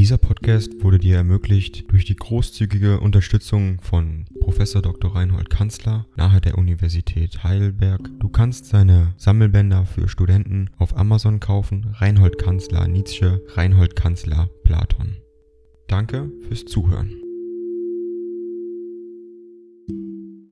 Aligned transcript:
Dieser 0.00 0.16
Podcast 0.16 0.82
wurde 0.82 0.98
dir 0.98 1.16
ermöglicht 1.16 1.92
durch 1.92 2.06
die 2.06 2.16
großzügige 2.16 3.00
Unterstützung 3.00 3.82
von 3.82 4.24
Professor 4.40 4.80
Dr. 4.80 5.14
Reinhold 5.14 5.50
Kanzler 5.50 6.06
nahe 6.16 6.40
der 6.40 6.56
Universität 6.56 7.44
Heidelberg. 7.44 8.08
Du 8.18 8.30
kannst 8.30 8.64
seine 8.64 9.12
Sammelbänder 9.18 9.84
für 9.84 10.08
Studenten 10.08 10.70
auf 10.78 10.96
Amazon 10.96 11.38
kaufen. 11.38 11.94
Reinhold 11.98 12.38
Kanzler 12.38 12.88
Nietzsche, 12.88 13.44
Reinhold 13.48 13.94
Kanzler 13.94 14.48
Platon. 14.64 15.18
Danke 15.86 16.32
fürs 16.48 16.64
Zuhören. 16.64 17.12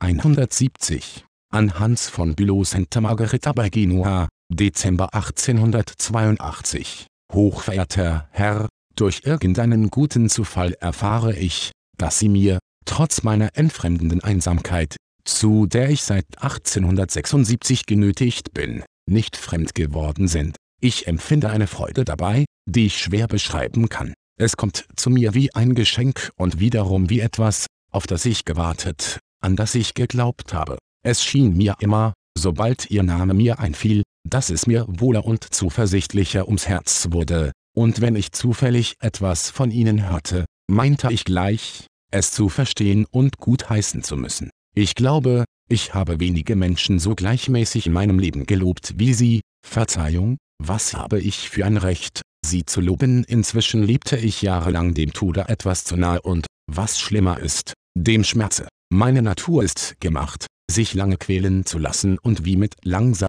170 0.00 1.24
an 1.48 1.80
Hans 1.80 2.10
von 2.10 2.34
Bülow 2.34 2.62
Santa 2.64 3.00
Margherita 3.00 3.52
bei 3.54 3.70
Genua, 3.70 4.28
Dezember 4.50 5.14
1882. 5.14 7.06
Hochverehrter 7.32 8.28
Herr, 8.32 8.68
durch 9.00 9.22
irgendeinen 9.24 9.88
guten 9.88 10.28
Zufall 10.28 10.74
erfahre 10.74 11.34
ich, 11.34 11.72
dass 11.96 12.18
Sie 12.18 12.28
mir, 12.28 12.58
trotz 12.84 13.22
meiner 13.22 13.56
entfremdenden 13.56 14.22
Einsamkeit, 14.22 14.96
zu 15.24 15.66
der 15.66 15.90
ich 15.90 16.02
seit 16.02 16.26
1876 16.36 17.86
genötigt 17.86 18.52
bin, 18.52 18.82
nicht 19.08 19.36
fremd 19.36 19.74
geworden 19.74 20.28
sind. 20.28 20.56
Ich 20.80 21.06
empfinde 21.06 21.50
eine 21.50 21.66
Freude 21.66 22.04
dabei, 22.04 22.44
die 22.66 22.86
ich 22.86 22.98
schwer 22.98 23.26
beschreiben 23.26 23.88
kann. 23.88 24.14
Es 24.38 24.56
kommt 24.56 24.86
zu 24.96 25.10
mir 25.10 25.34
wie 25.34 25.54
ein 25.54 25.74
Geschenk 25.74 26.30
und 26.36 26.60
wiederum 26.60 27.10
wie 27.10 27.20
etwas, 27.20 27.66
auf 27.90 28.06
das 28.06 28.24
ich 28.26 28.44
gewartet, 28.44 29.18
an 29.42 29.56
das 29.56 29.74
ich 29.74 29.94
geglaubt 29.94 30.52
habe. 30.54 30.78
Es 31.02 31.24
schien 31.24 31.56
mir 31.56 31.74
immer, 31.80 32.12
sobald 32.36 32.90
Ihr 32.90 33.02
Name 33.02 33.34
mir 33.34 33.58
einfiel, 33.58 34.02
dass 34.28 34.50
es 34.50 34.66
mir 34.66 34.84
wohler 34.88 35.24
und 35.24 35.52
zuversichtlicher 35.54 36.46
ums 36.46 36.68
Herz 36.68 37.08
wurde, 37.10 37.52
und 37.76 38.00
wenn 38.00 38.16
ich 38.16 38.32
zufällig 38.32 38.94
etwas 39.00 39.50
von 39.50 39.70
Ihnen 39.70 40.08
hörte, 40.08 40.44
meinte 40.70 41.12
ich 41.12 41.24
gleich, 41.24 41.86
es 42.12 42.32
zu 42.32 42.48
verstehen 42.48 43.06
und 43.10 43.38
gutheißen 43.38 44.02
zu 44.02 44.16
müssen. 44.16 44.50
Ich 44.74 44.94
glaube, 44.94 45.44
ich 45.68 45.94
habe 45.94 46.20
wenige 46.20 46.56
Menschen 46.56 46.98
so 46.98 47.14
gleichmäßig 47.14 47.86
in 47.86 47.92
meinem 47.92 48.18
Leben 48.18 48.46
gelobt 48.46 48.94
wie 48.96 49.14
Sie, 49.14 49.40
Verzeihung, 49.66 50.38
was 50.62 50.94
habe 50.94 51.20
ich 51.20 51.48
für 51.50 51.64
ein 51.64 51.76
Recht, 51.76 52.22
Sie 52.44 52.64
zu 52.64 52.80
loben 52.80 53.24
inzwischen 53.24 53.82
lebte 53.82 54.16
ich 54.16 54.42
jahrelang 54.42 54.94
dem 54.94 55.12
Tode 55.12 55.48
etwas 55.48 55.84
zu 55.84 55.96
nahe 55.96 56.22
und, 56.22 56.46
was 56.70 56.98
schlimmer 56.98 57.38
ist, 57.38 57.74
dem 57.96 58.24
Schmerze. 58.24 58.66
Meine 58.92 59.22
Natur 59.22 59.62
ist 59.62 59.96
gemacht, 60.00 60.46
sich 60.70 60.94
lange 60.94 61.16
quälen 61.16 61.66
zu 61.66 61.78
lassen 61.78 62.18
und 62.18 62.44
wie 62.44 62.56
mit 62.56 62.74
langsam 62.82 63.28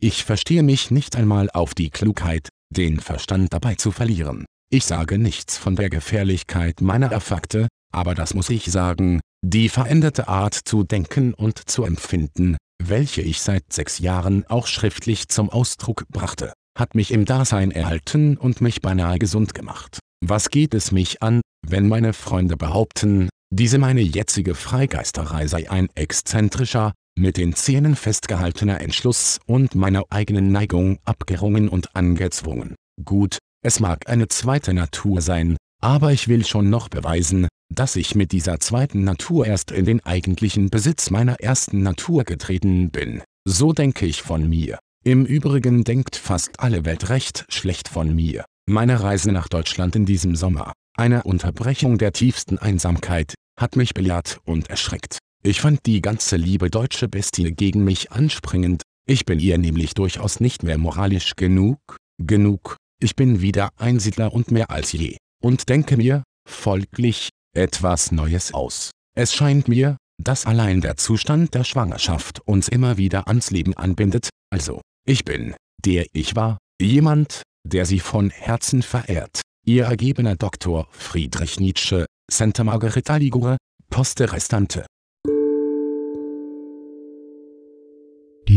ich 0.00 0.24
verstehe 0.24 0.62
mich 0.62 0.90
nicht 0.90 1.16
einmal 1.16 1.50
auf 1.50 1.74
die 1.74 1.90
Klugheit, 1.90 2.48
den 2.70 3.00
Verstand 3.00 3.52
dabei 3.52 3.74
zu 3.74 3.90
verlieren. 3.90 4.44
Ich 4.70 4.84
sage 4.84 5.18
nichts 5.18 5.56
von 5.56 5.76
der 5.76 5.90
Gefährlichkeit 5.90 6.80
meiner 6.80 7.12
Affakte, 7.12 7.68
aber 7.92 8.14
das 8.14 8.34
muss 8.34 8.50
ich 8.50 8.66
sagen, 8.66 9.20
die 9.44 9.68
veränderte 9.68 10.26
Art 10.28 10.54
zu 10.54 10.84
denken 10.84 11.32
und 11.34 11.68
zu 11.70 11.84
empfinden, 11.84 12.56
welche 12.82 13.22
ich 13.22 13.40
seit 13.40 13.72
sechs 13.72 13.98
Jahren 13.98 14.44
auch 14.46 14.66
schriftlich 14.66 15.28
zum 15.28 15.50
Ausdruck 15.50 16.04
brachte, 16.08 16.52
hat 16.78 16.94
mich 16.94 17.12
im 17.12 17.24
Dasein 17.24 17.70
erhalten 17.70 18.36
und 18.36 18.60
mich 18.60 18.80
beinahe 18.80 19.18
gesund 19.18 19.54
gemacht. 19.54 20.00
Was 20.24 20.50
geht 20.50 20.74
es 20.74 20.90
mich 20.90 21.22
an, 21.22 21.40
wenn 21.66 21.88
meine 21.88 22.12
Freunde 22.12 22.56
behaupten, 22.56 23.28
diese 23.50 23.78
meine 23.78 24.00
jetzige 24.00 24.54
Freigeisterei 24.54 25.46
sei 25.46 25.70
ein 25.70 25.88
exzentrischer, 25.94 26.92
mit 27.16 27.36
den 27.36 27.54
Zähnen 27.54 27.96
festgehaltener 27.96 28.80
Entschluss 28.80 29.38
und 29.46 29.74
meiner 29.74 30.04
eigenen 30.10 30.52
Neigung 30.52 30.98
abgerungen 31.04 31.68
und 31.68 31.94
angezwungen. 31.94 32.74
Gut, 33.04 33.38
es 33.62 33.80
mag 33.80 34.08
eine 34.08 34.28
zweite 34.28 34.74
Natur 34.74 35.20
sein, 35.20 35.56
aber 35.80 36.12
ich 36.12 36.28
will 36.28 36.44
schon 36.44 36.70
noch 36.70 36.88
beweisen, 36.88 37.48
dass 37.72 37.96
ich 37.96 38.14
mit 38.14 38.32
dieser 38.32 38.60
zweiten 38.60 39.04
Natur 39.04 39.46
erst 39.46 39.70
in 39.70 39.84
den 39.84 40.04
eigentlichen 40.04 40.70
Besitz 40.70 41.10
meiner 41.10 41.40
ersten 41.40 41.82
Natur 41.82 42.24
getreten 42.24 42.90
bin. 42.90 43.22
So 43.46 43.72
denke 43.72 44.06
ich 44.06 44.22
von 44.22 44.48
mir. 44.48 44.78
Im 45.04 45.26
Übrigen 45.26 45.84
denkt 45.84 46.16
fast 46.16 46.60
alle 46.60 46.84
Welt 46.84 47.10
recht 47.10 47.44
schlecht 47.48 47.88
von 47.88 48.14
mir. 48.14 48.44
Meine 48.66 49.02
Reise 49.02 49.32
nach 49.32 49.48
Deutschland 49.48 49.94
in 49.96 50.06
diesem 50.06 50.36
Sommer, 50.36 50.72
eine 50.96 51.24
Unterbrechung 51.24 51.98
der 51.98 52.12
tiefsten 52.12 52.58
Einsamkeit, 52.58 53.34
hat 53.60 53.76
mich 53.76 53.92
belehrt 53.92 54.40
und 54.44 54.70
erschreckt. 54.70 55.18
Ich 55.46 55.60
fand 55.60 55.84
die 55.84 56.00
ganze 56.00 56.36
liebe 56.36 56.70
deutsche 56.70 57.06
Bestie 57.06 57.52
gegen 57.52 57.84
mich 57.84 58.10
anspringend, 58.10 58.82
ich 59.06 59.26
bin 59.26 59.38
ihr 59.38 59.58
nämlich 59.58 59.92
durchaus 59.92 60.40
nicht 60.40 60.62
mehr 60.62 60.78
moralisch 60.78 61.36
genug, 61.36 61.98
genug, 62.16 62.78
ich 62.98 63.14
bin 63.14 63.42
wieder 63.42 63.68
Einsiedler 63.76 64.32
und 64.32 64.50
mehr 64.50 64.70
als 64.70 64.92
je, 64.92 65.18
und 65.42 65.68
denke 65.68 65.98
mir, 65.98 66.22
folglich, 66.48 67.28
etwas 67.54 68.10
Neues 68.10 68.54
aus. 68.54 68.90
Es 69.14 69.34
scheint 69.34 69.68
mir, 69.68 69.98
dass 70.16 70.46
allein 70.46 70.80
der 70.80 70.96
Zustand 70.96 71.52
der 71.52 71.64
Schwangerschaft 71.64 72.40
uns 72.46 72.68
immer 72.68 72.96
wieder 72.96 73.28
ans 73.28 73.50
Leben 73.50 73.74
anbindet, 73.74 74.30
also, 74.50 74.80
ich 75.06 75.26
bin, 75.26 75.54
der 75.84 76.06
ich 76.14 76.36
war, 76.36 76.56
jemand, 76.80 77.42
der 77.68 77.84
sie 77.84 78.00
von 78.00 78.30
Herzen 78.30 78.80
verehrt. 78.82 79.42
Ihr 79.66 79.84
ergebener 79.84 80.36
Dr. 80.36 80.88
Friedrich 80.90 81.60
Nietzsche, 81.60 82.06
Santa 82.30 82.64
Margherita 82.64 83.16
Ligure, 83.16 83.58
Poste 83.90 84.32
Restante. 84.32 84.86